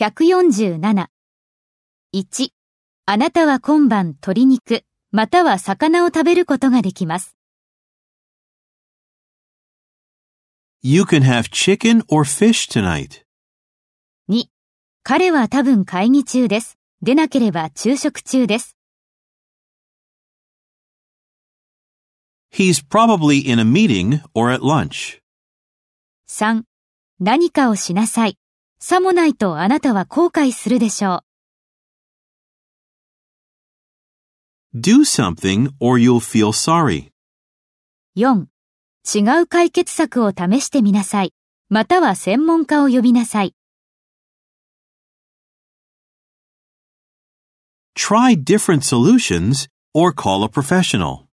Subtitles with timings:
[0.00, 1.08] 147。
[2.14, 2.48] 1、
[3.04, 7.36] あなたは今晩鶏肉、または魚を食べることができます。
[10.80, 13.26] You can have chicken or fish tonight.
[14.30, 14.44] 2、
[15.02, 16.78] 彼は多分会議中です。
[17.02, 18.78] でなければ昼食中です。
[22.50, 25.20] He's probably in a meeting or at lunch.
[26.26, 26.62] 3、
[27.20, 28.38] 何かをしなさい。
[28.82, 31.22] さもないとあなたは後悔するでしょ
[34.74, 34.78] う。
[34.78, 37.10] Do something or you'll feel sorry.
[38.16, 38.46] 4.
[39.04, 41.34] 違う解決策を試してみなさい。
[41.68, 43.54] または専門家を呼びなさい。
[47.94, 51.29] Try different solutions or call a professional.